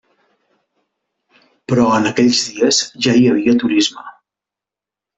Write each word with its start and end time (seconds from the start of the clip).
Però 1.73 1.85
en 1.99 2.09
aquells 2.13 2.43
dies 2.57 2.83
ja 3.09 3.17
hi 3.23 3.31
havia 3.37 3.57
turisme. 3.67 4.11